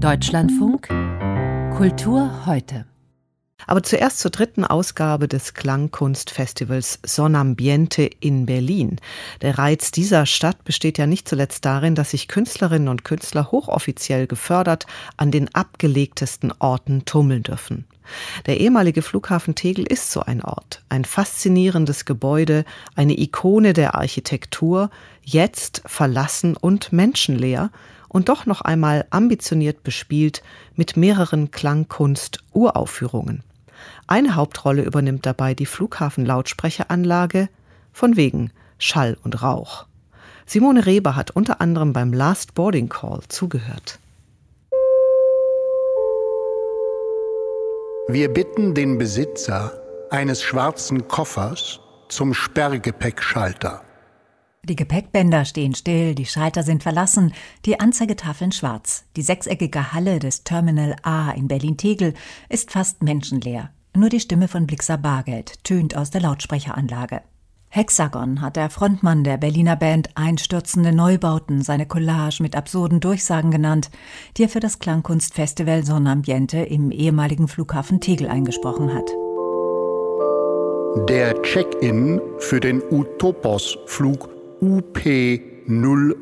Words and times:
Deutschlandfunk 0.00 0.88
Kultur 1.74 2.44
heute. 2.44 2.84
Aber 3.66 3.82
zuerst 3.82 4.18
zur 4.18 4.30
dritten 4.30 4.64
Ausgabe 4.64 5.26
des 5.26 5.54
Klangkunstfestivals 5.54 7.00
Sonambiente 7.02 8.02
in 8.20 8.44
Berlin. 8.44 8.96
Der 9.40 9.58
Reiz 9.58 9.92
dieser 9.92 10.26
Stadt 10.26 10.64
besteht 10.64 10.98
ja 10.98 11.06
nicht 11.06 11.26
zuletzt 11.26 11.64
darin, 11.64 11.94
dass 11.94 12.10
sich 12.10 12.28
Künstlerinnen 12.28 12.88
und 12.88 13.04
Künstler 13.04 13.50
hochoffiziell 13.50 14.26
gefördert 14.26 14.86
an 15.16 15.30
den 15.30 15.54
abgelegtesten 15.54 16.52
Orten 16.58 17.06
tummeln 17.06 17.42
dürfen. 17.42 17.86
Der 18.44 18.60
ehemalige 18.60 19.00
Flughafen 19.00 19.54
Tegel 19.54 19.86
ist 19.86 20.12
so 20.12 20.20
ein 20.20 20.42
Ort, 20.42 20.82
ein 20.90 21.06
faszinierendes 21.06 22.04
Gebäude, 22.04 22.64
eine 22.94 23.18
Ikone 23.18 23.72
der 23.72 23.94
Architektur, 23.94 24.90
jetzt 25.22 25.82
verlassen 25.86 26.54
und 26.56 26.92
menschenleer 26.92 27.70
und 28.08 28.28
doch 28.28 28.46
noch 28.46 28.60
einmal 28.60 29.06
ambitioniert 29.10 29.82
bespielt 29.82 30.42
mit 30.74 30.96
mehreren 30.96 31.50
Klangkunst-Uraufführungen. 31.50 33.42
Eine 34.06 34.34
Hauptrolle 34.36 34.82
übernimmt 34.82 35.26
dabei 35.26 35.54
die 35.54 35.66
Flughafenlautsprecheranlage, 35.66 37.48
von 37.92 38.16
wegen 38.16 38.50
Schall 38.78 39.16
und 39.24 39.42
Rauch. 39.42 39.86
Simone 40.46 40.86
Reber 40.86 41.16
hat 41.16 41.32
unter 41.32 41.60
anderem 41.60 41.92
beim 41.92 42.12
Last 42.12 42.54
Boarding 42.54 42.88
Call 42.88 43.20
zugehört. 43.28 43.98
Wir 48.08 48.32
bitten 48.32 48.74
den 48.74 48.98
Besitzer 48.98 49.82
eines 50.10 50.40
schwarzen 50.42 51.08
Koffers 51.08 51.80
zum 52.08 52.34
Sperrgepäckschalter. 52.34 53.82
Die 54.68 54.74
Gepäckbänder 54.74 55.44
stehen 55.44 55.76
still, 55.76 56.16
die 56.16 56.26
Schalter 56.26 56.64
sind 56.64 56.82
verlassen, 56.82 57.32
die 57.66 57.78
Anzeigetafeln 57.78 58.50
schwarz. 58.50 59.04
Die 59.14 59.22
sechseckige 59.22 59.92
Halle 59.92 60.18
des 60.18 60.42
Terminal 60.42 60.96
A 61.02 61.30
in 61.30 61.46
Berlin-Tegel 61.46 62.14
ist 62.48 62.72
fast 62.72 63.00
menschenleer. 63.00 63.70
Nur 63.94 64.08
die 64.08 64.18
Stimme 64.18 64.48
von 64.48 64.66
Blixer 64.66 64.98
Bargeld 64.98 65.62
tönt 65.62 65.96
aus 65.96 66.10
der 66.10 66.22
Lautsprecheranlage. 66.22 67.20
Hexagon 67.68 68.40
hat 68.40 68.56
der 68.56 68.68
Frontmann 68.68 69.22
der 69.22 69.36
Berliner 69.36 69.76
Band 69.76 70.10
Einstürzende 70.16 70.92
Neubauten 70.92 71.62
seine 71.62 71.86
Collage 71.86 72.42
mit 72.42 72.56
absurden 72.56 72.98
Durchsagen 72.98 73.52
genannt, 73.52 73.90
die 74.36 74.44
er 74.44 74.48
für 74.48 74.60
das 74.60 74.80
Klangkunstfestival 74.80 75.84
Sonnenambiente 75.84 76.58
im 76.58 76.90
ehemaligen 76.90 77.46
Flughafen 77.46 78.00
Tegel 78.00 78.26
eingesprochen 78.28 78.92
hat. 78.92 79.08
Der 81.08 81.40
Check-in 81.42 82.20
für 82.38 82.58
den 82.58 82.82
Utopos-Flug 82.90 84.35
UP00 84.60 86.16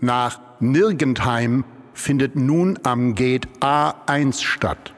nach 0.00 0.40
Nirgendheim 0.60 1.64
findet 1.94 2.36
nun 2.36 2.78
am 2.82 3.14
Gate 3.14 3.48
A1 3.60 4.42
statt. 4.42 4.92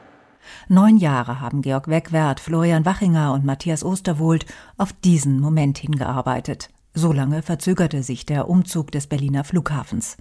Neun 0.67 0.97
Jahre 0.97 1.39
haben 1.39 1.61
Georg 1.61 1.87
Wegwert, 1.87 2.39
Florian 2.39 2.85
Wachinger 2.85 3.33
und 3.33 3.45
Matthias 3.45 3.83
Osterwohlt 3.83 4.45
auf 4.77 4.93
diesen 4.93 5.39
Moment 5.39 5.77
hingearbeitet. 5.77 6.69
So 6.93 7.11
lange 7.13 7.41
verzögerte 7.41 8.03
sich 8.03 8.25
der 8.25 8.49
Umzug 8.49 8.91
des 8.91 9.07
Berliner 9.07 9.43
Flughafens. 9.43 10.17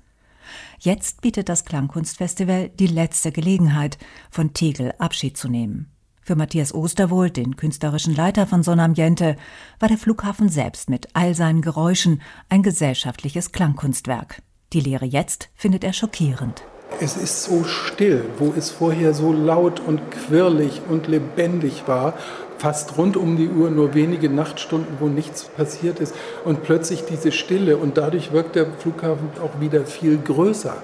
Jetzt 0.78 1.20
bietet 1.20 1.48
das 1.48 1.64
Klangkunstfestival 1.64 2.70
die 2.70 2.86
letzte 2.86 3.32
Gelegenheit, 3.32 3.98
von 4.30 4.52
Tegel 4.52 4.92
Abschied 4.98 5.36
zu 5.36 5.48
nehmen. 5.48 5.90
Für 6.22 6.36
Matthias 6.36 6.74
Osterwohlt, 6.74 7.36
den 7.36 7.56
künstlerischen 7.56 8.14
Leiter 8.14 8.46
von 8.46 8.62
Sonambiente, 8.62 9.36
war 9.78 9.88
der 9.88 9.98
Flughafen 9.98 10.48
selbst 10.48 10.90
mit 10.90 11.08
all 11.14 11.34
seinen 11.34 11.62
Geräuschen 11.62 12.20
ein 12.48 12.62
gesellschaftliches 12.62 13.52
Klangkunstwerk. 13.52 14.42
Die 14.72 14.80
Lehre 14.80 15.06
jetzt 15.06 15.48
findet 15.54 15.82
er 15.82 15.92
schockierend. 15.92 16.62
Es 17.00 17.16
ist 17.16 17.44
so 17.44 17.64
still, 17.64 18.24
wo 18.38 18.52
es 18.56 18.70
vorher 18.70 19.14
so 19.14 19.32
laut 19.32 19.80
und 19.80 20.10
quirlig 20.10 20.82
und 20.88 21.08
lebendig 21.08 21.84
war, 21.86 22.14
fast 22.58 22.98
rund 22.98 23.16
um 23.16 23.36
die 23.38 23.48
Uhr, 23.48 23.70
nur 23.70 23.94
wenige 23.94 24.28
Nachtstunden, 24.28 24.98
wo 25.00 25.08
nichts 25.08 25.44
passiert 25.44 25.98
ist 25.98 26.14
und 26.44 26.62
plötzlich 26.62 27.04
diese 27.06 27.32
Stille 27.32 27.78
und 27.78 27.96
dadurch 27.96 28.32
wirkt 28.32 28.54
der 28.54 28.66
Flughafen 28.66 29.30
auch 29.42 29.60
wieder 29.60 29.86
viel 29.86 30.18
größer. 30.18 30.76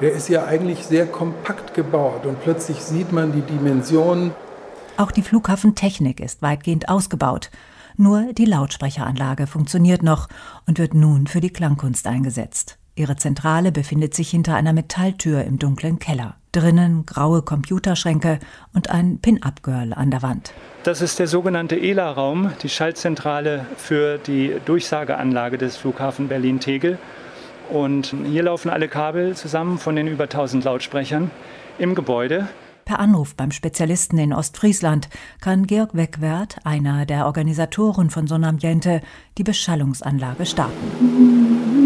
Er 0.00 0.12
ist 0.12 0.28
ja 0.28 0.44
eigentlich 0.44 0.84
sehr 0.84 1.06
kompakt 1.06 1.72
gebaut 1.72 2.26
und 2.26 2.42
plötzlich 2.42 2.82
sieht 2.82 3.12
man 3.12 3.32
die 3.32 3.40
Dimensionen. 3.40 4.32
Auch 4.96 5.10
die 5.10 5.22
Flughafentechnik 5.22 6.20
ist 6.20 6.42
weitgehend 6.42 6.88
ausgebaut. 6.88 7.50
Nur 7.96 8.32
die 8.32 8.44
Lautsprecheranlage 8.44 9.46
funktioniert 9.46 10.02
noch 10.02 10.28
und 10.66 10.78
wird 10.78 10.94
nun 10.94 11.26
für 11.26 11.40
die 11.40 11.52
Klangkunst 11.52 12.06
eingesetzt. 12.06 12.78
Ihre 12.94 13.16
Zentrale 13.16 13.72
befindet 13.72 14.14
sich 14.14 14.30
hinter 14.30 14.54
einer 14.54 14.74
Metalltür 14.74 15.44
im 15.44 15.58
dunklen 15.58 15.98
Keller. 15.98 16.36
Drinnen 16.52 17.06
graue 17.06 17.40
Computerschränke 17.40 18.38
und 18.74 18.90
ein 18.90 19.18
Pin-Up-Girl 19.18 19.94
an 19.94 20.10
der 20.10 20.20
Wand. 20.20 20.52
Das 20.82 21.00
ist 21.00 21.18
der 21.18 21.26
sogenannte 21.26 21.80
ELA-Raum, 21.80 22.52
die 22.62 22.68
Schaltzentrale 22.68 23.64
für 23.78 24.18
die 24.18 24.56
Durchsageanlage 24.66 25.56
des 25.56 25.78
Flughafen 25.78 26.28
Berlin-Tegel. 26.28 26.98
Und 27.70 28.14
hier 28.26 28.42
laufen 28.42 28.68
alle 28.68 28.88
Kabel 28.88 29.34
zusammen 29.34 29.78
von 29.78 29.96
den 29.96 30.06
über 30.06 30.24
1000 30.24 30.64
Lautsprechern 30.64 31.30
im 31.78 31.94
Gebäude. 31.94 32.48
Per 32.84 32.98
Anruf 32.98 33.34
beim 33.34 33.52
Spezialisten 33.52 34.18
in 34.18 34.32
Ostfriesland 34.32 35.08
kann 35.40 35.66
Georg 35.66 35.94
Wegwert, 35.94 36.56
einer 36.64 37.06
der 37.06 37.26
Organisatoren 37.26 38.10
von 38.10 38.26
Sonambiente, 38.26 39.00
die 39.38 39.44
Beschallungsanlage 39.44 40.46
starten. 40.46 41.82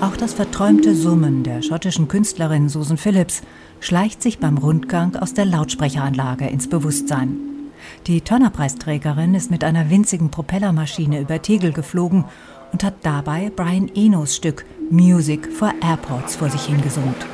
Auch 0.00 0.16
das 0.16 0.34
verträumte 0.34 0.94
Summen 0.94 1.44
der 1.44 1.62
schottischen 1.62 2.08
Künstlerin 2.08 2.68
Susan 2.68 2.98
Phillips 2.98 3.42
schleicht 3.80 4.22
sich 4.22 4.38
beim 4.38 4.58
Rundgang 4.58 5.16
aus 5.16 5.34
der 5.34 5.44
Lautsprecheranlage 5.46 6.46
ins 6.46 6.68
Bewusstsein. 6.68 7.38
Die 8.06 8.20
Turner-Preisträgerin 8.20 9.34
ist 9.34 9.50
mit 9.50 9.64
einer 9.64 9.90
winzigen 9.90 10.30
Propellermaschine 10.30 11.20
über 11.20 11.40
Tegel 11.42 11.72
geflogen 11.72 12.24
und 12.72 12.82
hat 12.82 12.94
dabei 13.02 13.50
Brian 13.54 13.90
Enos 13.94 14.36
Stück 14.36 14.64
Music 14.90 15.50
for 15.52 15.72
Airports 15.82 16.36
vor 16.36 16.50
sich 16.50 16.66
hingesummt. 16.66 17.26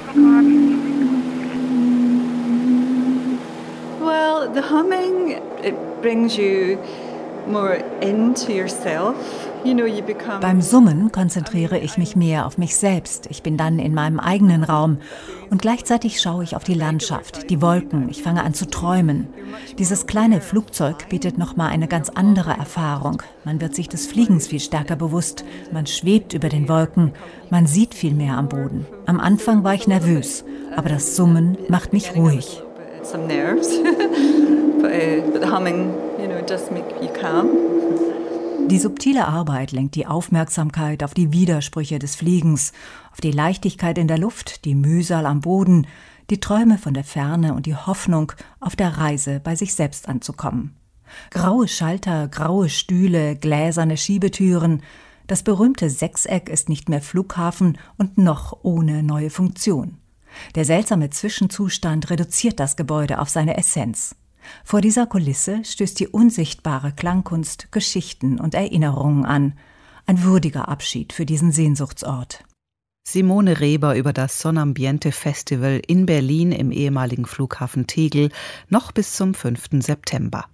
Well, 4.51 4.63
the 4.63 4.69
humming 4.69 5.41
it 5.63 5.75
brings 6.03 6.37
you 6.37 6.79
more 7.47 7.83
into 8.01 8.53
yourself. 8.53 9.17
Beim 10.41 10.63
Summen 10.63 11.13
konzentriere 11.13 11.79
ich 11.79 11.99
mich 11.99 12.17
mehr 12.17 12.47
auf 12.47 12.57
mich 12.57 12.77
selbst. 12.77 13.27
Ich 13.29 13.43
bin 13.43 13.59
dann 13.59 13.79
in 13.79 13.93
meinem 13.93 14.19
eigenen 14.19 14.65
Raum 14.65 14.99
und 15.51 15.61
gleichzeitig 15.61 16.21
schaue 16.21 16.45
ich 16.45 16.57
auf 16.57 16.65
die 16.65 16.75
Landschaft, 16.75 17.51
die 17.51 17.61
Wolken. 17.61 18.09
Ich 18.09 18.23
fange 18.23 18.43
an 18.43 18.55
zu 18.55 18.67
träumen. 18.67 19.29
Dieses 19.79 20.07
kleine 20.07 20.41
Flugzeug 20.41 21.11
bietet 21.11 21.37
noch 21.37 21.57
mal 21.57 21.69
eine 21.69 21.89
ganz 21.89 22.09
andere 22.09 22.53
Erfahrung. 22.53 23.23
Man 23.45 23.61
wird 23.61 23.75
sich 23.75 23.89
des 23.89 24.07
Fliegens 24.07 24.47
viel 24.47 24.61
stärker 24.61 24.97
bewusst. 24.97 25.45
Man 25.71 25.87
schwebt 25.87 26.33
über 26.33 26.49
den 26.49 26.69
Wolken. 26.69 27.13
Man 27.51 27.67
sieht 27.67 27.95
viel 27.95 28.15
mehr 28.15 28.39
am 28.39 28.49
Boden. 28.49 28.87
Am 29.05 29.21
Anfang 29.21 29.63
war 29.63 29.75
ich 29.75 29.87
nervös, 29.87 30.45
aber 30.75 30.89
das 30.89 31.17
Summen 31.17 31.59
macht 31.69 31.93
mich 31.93 32.17
ruhig. 32.17 32.63
Some 33.03 33.27
nerves, 33.27 33.69
the 35.01 35.47
humming, 35.47 35.95
you 36.19 36.27
know, 36.27 36.41
does 36.43 36.71
make 36.71 36.85
you 37.01 37.09
calm. 37.13 37.49
Die 38.69 38.79
subtile 38.79 39.27
Arbeit 39.27 39.73
lenkt 39.73 39.95
die 39.95 40.07
Aufmerksamkeit 40.07 41.03
auf 41.03 41.15
die 41.15 41.33
Widersprüche 41.33 41.99
des 41.99 42.15
Fliegens, 42.15 42.73
auf 43.11 43.21
die 43.21 43.33
Leichtigkeit 43.33 43.99
in 43.99 44.07
der 44.07 44.19
Luft, 44.19 44.65
die 44.65 44.75
Mühsal 44.75 45.27
am 45.27 45.41
Boden, 45.41 45.87
die 46.29 46.39
Träume 46.39 46.79
von 46.79 46.95
der 46.95 47.03
Ferne 47.03 47.55
und 47.55 47.67
die 47.67 47.75
Hoffnung, 47.75 48.33
auf 48.61 48.77
der 48.77 48.99
Reise 48.99 49.41
bei 49.43 49.57
sich 49.57 49.75
selbst 49.75 50.09
anzukommen. 50.09 50.77
Graue 51.31 51.67
Schalter, 51.67 52.29
graue 52.29 52.69
Stühle, 52.69 53.35
gläserne 53.35 53.97
Schiebetüren, 53.97 54.83
das 55.27 55.43
berühmte 55.43 55.91
Sechseck 55.91 56.49
ist 56.49 56.69
nicht 56.69 56.89
mehr 56.89 57.01
Flughafen 57.01 57.79
und 57.99 58.19
noch 58.19 58.59
ohne 58.63 59.03
neue 59.03 59.31
Funktion. 59.31 59.97
Der 60.55 60.65
seltsame 60.65 61.11
Zwischenzustand 61.11 62.11
reduziert 62.11 62.61
das 62.61 62.77
Gebäude 62.77 63.19
auf 63.19 63.29
seine 63.29 63.57
Essenz. 63.57 64.15
Vor 64.65 64.81
dieser 64.81 65.07
Kulisse 65.07 65.65
stößt 65.65 65.99
die 66.01 66.09
unsichtbare 66.09 66.93
Klangkunst 66.93 67.73
Geschichten 67.73 68.41
und 68.41 68.55
Erinnerungen 68.55 69.25
an. 69.25 69.55
Ein 70.07 70.23
würdiger 70.23 70.69
Abschied 70.69 71.13
für 71.13 71.27
diesen 71.27 71.53
Sehnsuchtsort. 71.53 72.45
Simone 73.07 73.61
Reber 73.61 73.97
über 73.97 74.13
das 74.13 74.41
Sonambiente 74.41 75.11
Festival 75.11 75.81
in 75.87 76.07
Berlin 76.07 76.53
im 76.53 76.71
ehemaligen 76.71 77.27
Flughafen 77.27 77.87
Tegel 77.87 78.31
noch 78.69 78.93
bis 78.93 79.17
zum 79.17 79.35
5. 79.35 79.69
September. 79.81 80.47